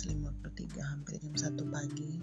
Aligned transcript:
14.53 0.00 0.80
hampir 0.80 1.20
jam 1.20 1.60
1 1.60 1.60
pagi. 1.68 2.16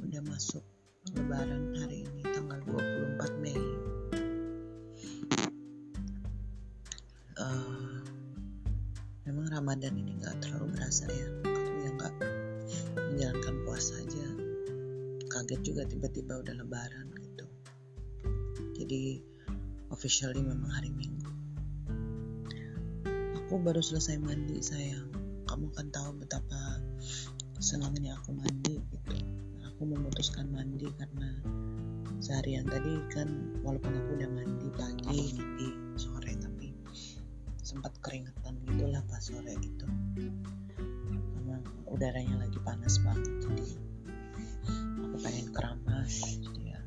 Udah 0.00 0.22
masuk 0.24 0.64
lebaran 1.12 1.76
hari 1.76 2.08
ini 2.08 2.24
tanggal 2.32 2.56
24 2.64 3.44
Mei. 3.44 3.60
Uh, 7.36 8.00
memang 9.28 9.52
Ramadan 9.52 10.00
ini 10.00 10.16
gak 10.16 10.40
terlalu 10.40 10.72
berasa 10.72 11.04
ya. 11.12 11.28
Aku 11.44 11.76
yang 11.84 12.00
gak 12.00 12.14
menjalankan 13.04 13.54
puasa 13.68 14.00
aja. 14.00 14.26
Kaget 15.28 15.60
juga 15.60 15.84
tiba-tiba 15.84 16.40
udah 16.40 16.56
lebaran 16.56 17.12
gitu. 17.20 17.46
Jadi 18.80 19.20
officially 19.92 20.40
memang 20.40 20.72
hari 20.72 20.88
minggu. 20.88 21.32
Aku 23.44 23.60
baru 23.60 23.84
selesai 23.84 24.16
mandi 24.16 24.64
sayang 24.64 25.25
kamu 25.56 25.72
kan 25.72 25.88
tahu 25.88 26.20
betapa 26.20 26.84
senangnya 27.64 28.12
aku 28.20 28.36
mandi 28.36 28.76
gitu. 28.92 29.16
Aku 29.72 29.88
memutuskan 29.88 30.52
mandi 30.52 30.84
karena 31.00 31.32
seharian 32.20 32.68
tadi 32.68 33.00
kan 33.08 33.56
walaupun 33.64 33.88
aku 33.88 34.20
udah 34.20 34.30
mandi 34.36 34.68
pagi 34.76 35.32
mandi 35.32 35.96
sore 35.96 36.36
tapi 36.36 36.76
sempat 37.64 37.88
keringetan 38.04 38.52
gitulah 38.68 39.00
pas 39.08 39.16
sore 39.16 39.56
itu. 39.56 39.88
Karena 41.08 41.56
udaranya 41.88 42.36
lagi 42.36 42.60
panas 42.60 43.00
banget 43.00 43.48
jadi 43.48 43.80
aku 45.08 45.16
pengen 45.24 45.48
keramas 45.56 46.36
jadi 46.36 46.62
ya. 46.76 46.80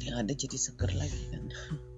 Yang 0.00 0.16
ada 0.16 0.32
jadi 0.32 0.56
seger 0.56 0.90
lagi 0.96 1.22
kan 1.28 1.44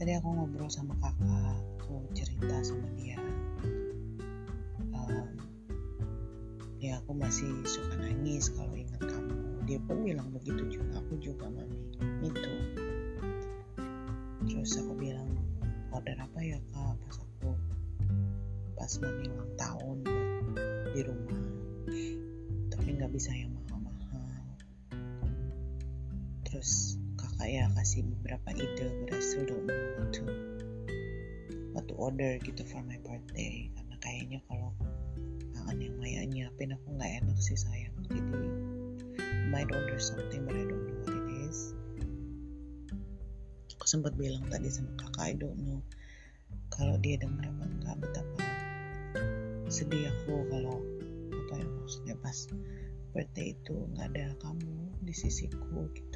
tadi 0.00 0.16
aku 0.16 0.32
ngobrol 0.32 0.72
sama 0.72 0.96
kakak 0.96 1.60
aku 1.76 2.00
cerita 2.16 2.56
sama 2.64 2.88
dia. 2.96 3.20
Um, 4.96 5.28
ya 6.80 6.96
aku 7.04 7.12
masih 7.12 7.52
suka 7.68 8.00
nangis 8.00 8.48
kalau 8.56 8.72
ingat 8.72 8.96
kamu. 8.96 9.60
Dia 9.68 9.76
pun 9.84 10.00
bilang 10.00 10.32
begitu 10.32 10.72
juga 10.72 11.04
aku 11.04 11.20
juga 11.20 11.52
mami 11.52 11.76
itu 12.24 12.54
terus 14.48 14.80
aku 14.80 14.96
bilang 14.96 15.28
order 15.92 16.16
apa 16.16 16.40
ya 16.40 16.56
kak? 16.72 16.96
Pas 17.04 17.16
aku 17.20 17.52
pas 18.80 18.92
mami 19.04 19.28
ulang 19.28 19.52
tahun 19.60 19.98
di 20.96 21.00
rumah. 21.04 21.44
Tapi 22.72 22.88
nggak 22.96 23.12
bisa 23.12 23.36
yang 23.36 23.52
mahal-mahal. 23.52 24.48
Terus 26.48 26.99
kakak 27.40 27.56
ya 27.56 27.72
kasih 27.72 28.04
beberapa 28.04 28.52
ide 28.52 28.86
but 29.00 29.16
I 29.16 29.20
still 29.24 29.48
don't 29.48 29.64
know 29.64 29.80
what 29.96 30.12
to 30.12 30.28
what 31.72 31.88
to 31.88 31.96
order 31.96 32.36
gitu 32.44 32.68
for 32.68 32.84
my 32.84 33.00
birthday. 33.00 33.64
Karena 33.72 33.96
kayaknya 33.96 34.38
kalau 34.44 34.76
kangen 35.56 35.88
yang 35.88 35.96
Maya 35.96 36.20
nyiapin 36.28 36.76
aku 36.76 37.00
nggak 37.00 37.24
enak 37.24 37.40
sih 37.40 37.56
sayang. 37.56 37.96
Jadi 38.12 38.20
might 39.48 39.72
order 39.72 39.96
something 39.96 40.44
but 40.44 40.52
I 40.52 40.68
don't 40.68 40.84
know 40.84 41.00
what 41.00 41.16
it 41.16 41.28
is. 41.48 41.72
Aku 43.72 43.88
sempat 43.88 44.20
bilang 44.20 44.44
tadi 44.52 44.68
sama 44.68 44.92
kakak 45.00 45.32
I 45.32 45.34
don't 45.40 45.56
know 45.64 45.80
kalau 46.68 47.00
dia 47.00 47.16
dengar 47.16 47.48
apa 47.48 47.64
enggak 47.64 47.96
betapa 48.04 48.44
sedih 49.72 50.12
aku 50.12 50.44
kalau 50.52 50.76
apa 51.32 51.52
ya 51.56 51.64
maksudnya 51.72 52.14
pas 52.20 52.36
birthday 53.16 53.56
itu 53.56 53.88
nggak 53.96 54.12
ada 54.12 54.36
kamu 54.44 54.92
di 55.08 55.16
sisiku 55.16 55.88
gitu 55.96 56.09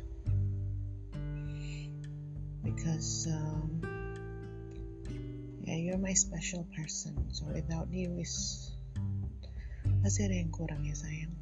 because 2.64 3.28
um, 3.28 3.84
yeah 5.62 5.76
you're 5.76 6.00
my 6.00 6.16
special 6.16 6.66
person. 6.72 7.12
So 7.30 7.44
without 7.52 7.92
you 7.92 8.16
is 8.16 8.72
pasti 10.00 10.24
ada 10.24 10.40
yang 10.40 10.48
kurang 10.48 10.88
ya 10.88 10.96
sayang? 10.96 11.36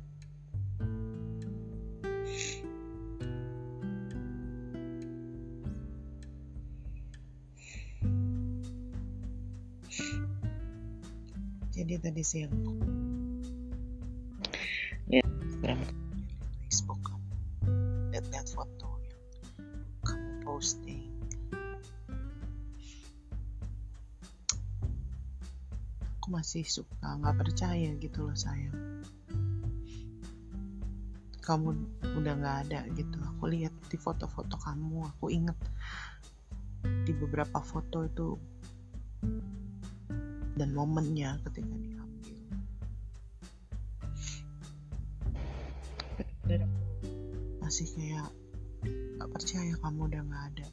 Jadi 11.73 11.95
tadi 12.03 12.23
siang. 12.27 12.53
Lihat 15.07 15.27
Instagram 15.63 15.81
Facebook 16.67 17.03
lihat-lihat 18.13 18.49
foto 18.53 19.01
yang 19.09 20.05
kamu 20.05 20.33
posting 20.45 21.12
aku 26.23 26.39
masih 26.39 26.63
suka 26.63 27.19
nggak 27.19 27.35
percaya 27.35 27.99
gitu 27.99 28.31
loh 28.31 28.39
sayang. 28.39 29.03
Kamu 31.43 31.75
udah 32.15 32.35
nggak 32.39 32.59
ada 32.71 32.87
gitu. 32.95 33.19
Aku 33.27 33.51
lihat 33.51 33.75
di 33.91 33.99
foto-foto 33.99 34.55
kamu 34.55 35.03
aku 35.03 35.35
inget 35.35 35.59
di 37.03 37.11
beberapa 37.11 37.59
foto 37.59 38.07
itu 38.07 38.39
dan 40.55 40.71
momennya 40.71 41.43
ketika 41.43 41.75
diambil 41.75 42.39
masih 47.59 47.91
kayak 47.99 48.31
nggak 49.19 49.27
percaya 49.27 49.75
kamu 49.83 50.07
udah 50.07 50.23
nggak 50.23 50.45
ada 50.55 50.67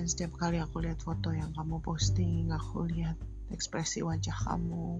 dan 0.00 0.08
setiap 0.08 0.32
kali 0.40 0.56
aku 0.56 0.80
lihat 0.80 0.96
foto 1.04 1.28
yang 1.28 1.52
kamu 1.52 1.76
posting 1.84 2.48
aku 2.48 2.88
lihat 2.88 3.20
ekspresi 3.52 4.00
wajah 4.00 4.32
kamu. 4.32 4.96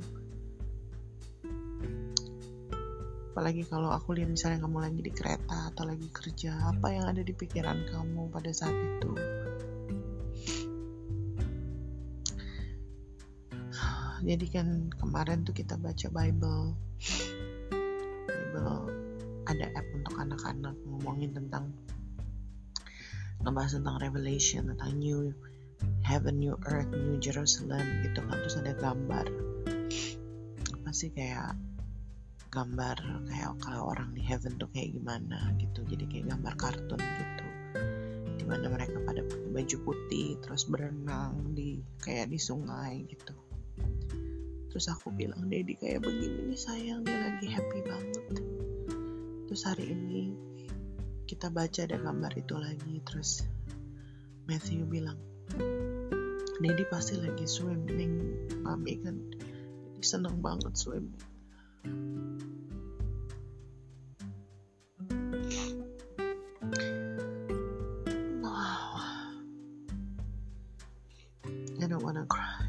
Apalagi 3.32 3.64
kalau 3.64 3.96
aku 3.96 4.12
lihat 4.12 4.28
misalnya 4.28 4.60
kamu 4.60 4.76
lagi 4.84 5.00
di 5.00 5.08
kereta 5.08 5.72
atau 5.72 5.88
lagi 5.88 6.04
kerja 6.12 6.52
apa 6.68 6.92
yang 6.92 7.08
ada 7.08 7.24
di 7.24 7.32
pikiran 7.32 7.80
kamu 7.88 8.28
pada 8.28 8.52
saat 8.52 8.76
itu? 8.76 9.12
Jadi 14.20 14.46
kan 14.52 14.92
kemarin 15.00 15.48
tuh 15.48 15.56
kita 15.56 15.80
baca 15.80 16.12
Bible. 16.12 16.76
Bible 18.28 18.80
ada 19.48 19.66
app 19.80 19.88
untuk 19.96 20.12
anak-anak 20.20 20.76
ngomongin 20.84 21.32
tentang 21.32 21.72
ngebahas 23.40 23.80
tentang 23.80 23.96
Revelation 24.00 24.62
tentang 24.74 24.92
New 25.00 25.32
Heaven, 26.04 26.36
New 26.40 26.56
Earth, 26.68 26.92
New 26.92 27.16
Jerusalem 27.22 28.04
gitu 28.04 28.20
kan. 28.20 28.36
Terus 28.44 28.56
ada 28.60 28.72
gambar. 28.76 29.26
Apa 30.80 30.90
sih 30.92 31.08
kayak 31.12 31.56
gambar 32.50 32.98
kayak 33.30 33.62
kalau 33.62 33.94
orang 33.94 34.10
di 34.12 34.20
heaven 34.26 34.58
tuh 34.58 34.68
kayak 34.74 34.92
gimana 34.92 35.54
gitu. 35.56 35.86
Jadi 35.88 36.04
kayak 36.10 36.26
gambar 36.36 36.54
kartun 36.60 37.00
gitu. 37.00 37.46
Di 38.36 38.44
mana 38.44 38.66
mereka 38.68 38.98
pada 39.06 39.22
pakai 39.24 39.48
baju 39.54 39.76
putih 39.86 40.36
terus 40.42 40.66
berenang 40.68 41.54
di 41.56 41.80
kayak 42.02 42.28
di 42.28 42.38
sungai 42.40 43.06
gitu. 43.08 43.32
Terus 44.70 44.86
aku 44.90 45.10
bilang 45.10 45.50
Dedi 45.50 45.74
kayak 45.74 46.04
begini 46.04 46.54
nih 46.54 46.60
sayang 46.60 47.02
dia 47.02 47.18
lagi 47.18 47.46
happy 47.48 47.80
banget. 47.86 48.24
Terus 49.50 49.62
hari 49.66 49.90
ini 49.90 50.49
kita 51.30 51.46
baca 51.46 51.86
ada 51.86 51.94
gambar 51.94 52.42
itu 52.42 52.58
lagi 52.58 52.98
terus 53.06 53.46
Matthew 54.50 54.82
bilang 54.82 55.14
Dedi 56.58 56.82
pasti 56.90 57.22
lagi 57.22 57.46
swimming. 57.46 58.34
Mami 58.66 58.98
kan 58.98 59.14
jadi 59.94 60.02
seneng 60.02 60.42
banget 60.42 60.74
swimming. 60.74 61.14
Wow 68.42 68.98
I 71.78 71.84
don't 71.86 72.02
wanna 72.02 72.26
cry. 72.26 72.66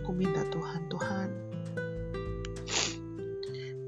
Aku 0.00 0.16
minta 0.16 0.48
Tuhan 0.48 0.88
Tuhan 0.88 1.45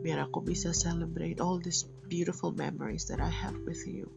biar 0.09 0.25
aku 0.25 0.41
bisa 0.41 0.73
celebrate 0.73 1.37
all 1.37 1.61
these 1.61 1.85
beautiful 2.09 2.49
memories 2.49 3.13
that 3.13 3.21
I 3.21 3.29
have 3.29 3.53
with 3.69 3.85
you. 3.85 4.09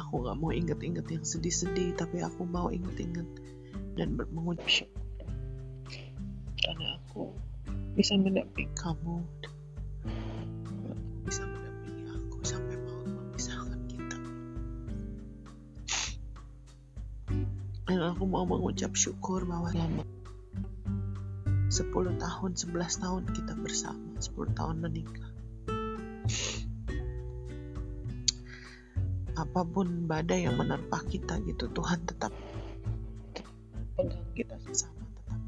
Aku 0.00 0.24
gak 0.24 0.40
mau 0.40 0.48
inget-inget 0.48 1.04
yang 1.12 1.20
sedih-sedih 1.20 1.92
tapi 1.92 2.24
aku 2.24 2.48
mau 2.48 2.72
inget-inget 2.72 3.28
dan 4.00 4.16
mengucap 4.32 4.64
syukur 4.64 5.28
karena 6.56 6.96
aku 7.04 7.36
bisa 7.92 8.16
mendampingi 8.16 8.72
kamu. 8.80 9.20
Bisa 11.28 11.44
mendampingi 11.44 12.04
aku 12.16 12.36
sampai 12.48 12.80
mau 12.80 13.04
memisahkan 13.04 13.80
kita. 13.92 14.18
Dan 17.92 18.00
aku 18.08 18.24
mau 18.24 18.48
mengucap 18.48 18.96
syukur 18.96 19.44
bahwa 19.44 19.68
selama 19.68 20.15
10 21.66 21.90
tahun 22.22 22.50
11 22.54 23.02
tahun 23.02 23.22
kita 23.34 23.52
bersama 23.58 24.14
10 24.22 24.54
tahun 24.54 24.76
menikah 24.86 25.30
apa 29.36 29.60
pun 29.66 30.06
badai 30.06 30.46
yang 30.46 30.56
menerpa 30.56 31.02
kita 31.10 31.42
gitu 31.42 31.66
Tuhan 31.74 32.06
tetap 32.06 32.30
pegang 33.98 34.30
kita 34.38 34.54
sesama 34.62 35.02
tetap 35.10 35.40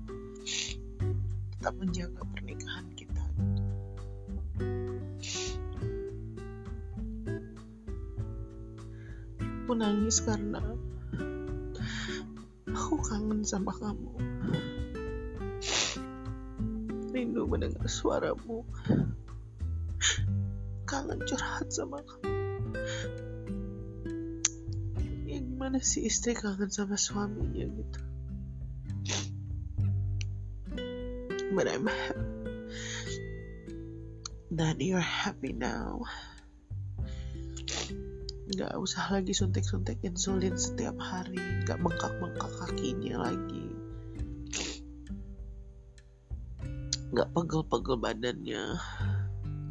tetap 1.54 1.74
menjaga 1.78 2.22
pernikahan 2.34 2.86
kita 2.98 3.22
gitu. 3.38 3.62
aku 9.38 9.72
nangis 9.78 10.18
karena 10.26 10.60
aku 12.74 12.94
kangen 13.06 13.46
sama 13.46 13.70
kamu 13.70 14.12
rindu 17.18 17.50
mendengar 17.50 17.90
suaramu. 17.90 18.62
Kangen 20.86 21.18
curhat 21.26 21.66
sama 21.66 21.98
kamu. 22.06 22.30
Gimana 25.26 25.82
sih 25.82 26.06
istri 26.06 26.38
kangen 26.38 26.70
sama 26.70 26.94
suaminya 26.94 27.66
gitu? 27.66 28.00
But 31.58 31.66
I'm 31.66 31.90
that 34.54 34.78
you're 34.78 35.02
happy 35.02 35.50
now. 35.58 36.06
Gak 38.54 38.78
usah 38.78 39.10
lagi 39.10 39.34
suntik-suntik 39.34 40.06
insulin 40.06 40.54
setiap 40.54 40.94
hari. 41.02 41.66
Gak 41.66 41.82
bengkak-bengkak 41.82 42.52
kakinya 42.62 43.26
lagi 43.26 43.67
Gak 47.08 47.32
pegel-pegel 47.32 47.96
badannya. 47.96 48.76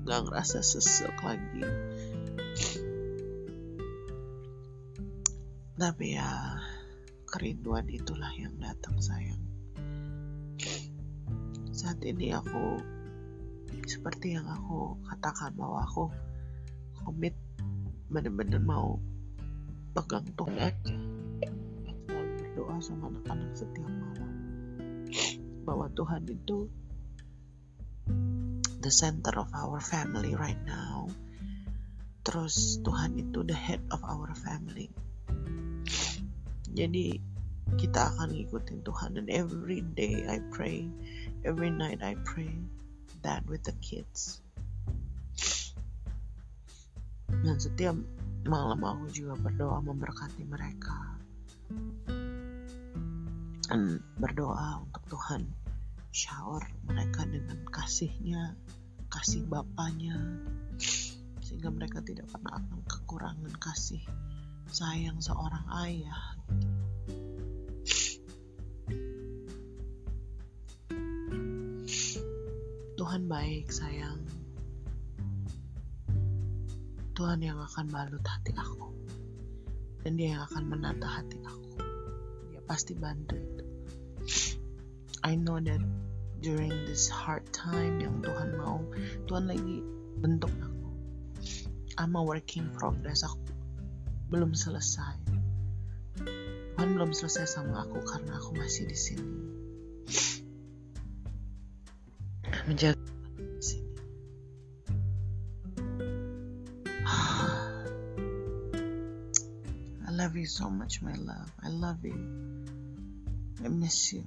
Gak 0.10 0.22
ngerasa 0.26 0.66
sesek 0.66 1.14
lagi. 1.22 1.62
Tapi 5.78 6.18
ya 6.18 6.58
kerinduan 7.30 7.86
itulah 7.86 8.34
yang 8.34 8.58
datang 8.58 8.98
sayang. 8.98 9.38
Saat 11.70 12.02
ini 12.02 12.34
aku 12.34 12.82
seperti 13.86 14.34
yang 14.34 14.50
aku 14.50 14.98
katakan 15.06 15.54
bahwa 15.54 15.86
aku 15.86 16.10
komit 17.06 17.38
bener-bener 18.10 18.58
mau 18.58 18.98
pegang 19.94 20.26
Tuhan 20.34 20.58
aja. 20.58 20.98
Berdoa 22.10 22.82
sama 22.82 23.14
anak-anak 23.14 23.54
setiap 23.54 23.86
malam. 23.86 24.34
Bahwa 25.62 25.86
Tuhan 25.94 26.26
itu 26.26 26.66
the 28.82 28.94
center 28.94 29.34
of 29.38 29.50
our 29.54 29.82
family 29.82 30.38
right 30.38 30.60
now 30.68 31.10
terus 32.22 32.78
Tuhan 32.84 33.16
itu 33.18 33.42
the 33.46 33.56
head 33.56 33.82
of 33.90 34.04
our 34.04 34.32
family 34.36 34.92
jadi 36.78 37.18
kita 37.76 38.16
akan 38.16 38.32
ngikutin 38.32 38.80
Tuhan 38.88 39.10
dan 39.20 39.28
every 39.28 39.84
day 39.84 40.24
I 40.24 40.40
pray, 40.56 40.88
every 41.44 41.68
night 41.68 42.00
I 42.00 42.16
pray 42.24 42.56
that 43.28 43.44
with 43.44 43.68
the 43.68 43.76
kids. 43.84 44.40
Dan 47.28 47.60
setiap 47.60 47.98
malam 48.48 48.80
aku 48.88 49.12
juga 49.12 49.36
berdoa 49.36 49.84
memberkati 49.84 50.48
mereka. 50.48 51.20
Dan 53.68 54.00
berdoa 54.16 54.88
untuk 54.88 55.04
Tuhan 55.12 55.67
shower 56.18 56.66
mereka 56.90 57.30
dengan 57.30 57.62
kasihnya, 57.70 58.58
kasih 59.06 59.46
Bapaknya, 59.46 60.18
sehingga 61.46 61.70
mereka 61.70 62.02
tidak 62.02 62.26
pernah 62.34 62.58
akan 62.58 62.82
kekurangan 62.90 63.54
kasih 63.62 64.02
sayang 64.74 65.22
seorang 65.22 65.62
ayah. 65.86 66.26
Tuhan 72.98 73.30
baik 73.30 73.70
sayang. 73.70 74.18
Tuhan 77.14 77.46
yang 77.46 77.62
akan 77.62 77.94
balut 77.94 78.26
hati 78.26 78.58
aku. 78.58 78.90
Dan 80.02 80.18
dia 80.18 80.34
yang 80.34 80.44
akan 80.50 80.64
menata 80.66 81.06
hati 81.06 81.38
aku. 81.46 81.78
Dia 82.50 82.62
pasti 82.66 82.98
bantu 82.98 83.38
itu. 83.38 83.66
I 85.22 85.36
know 85.36 85.60
that 85.60 86.07
during 86.42 86.70
this 86.86 87.10
hard 87.10 87.42
time 87.50 87.98
yang 87.98 88.22
Tuhan 88.22 88.58
mau. 88.58 88.82
Tuhan 89.26 89.50
lagi 89.50 89.82
bentuk 90.22 90.54
aku. 90.62 90.90
I'm 91.98 92.14
a 92.14 92.22
working 92.22 92.70
progress. 92.78 93.26
Aku 93.26 93.42
belum 94.30 94.54
selesai. 94.54 95.18
Tuhan 96.78 96.90
belum 96.94 97.10
selesai 97.10 97.58
sama 97.58 97.90
aku 97.90 98.06
karena 98.06 98.38
aku 98.38 98.54
masih 98.54 98.86
di 98.86 98.98
sini. 98.98 99.26
Menjaga 102.70 103.02
di 103.38 103.64
sini. 103.64 103.92
I 110.08 110.12
love 110.14 110.34
you 110.38 110.50
so 110.50 110.70
much 110.70 111.02
my 111.02 111.14
love. 111.18 111.50
I 111.66 111.70
love 111.74 112.02
you. 112.06 112.18
I 113.66 113.74
miss 113.74 114.14
you 114.14 114.22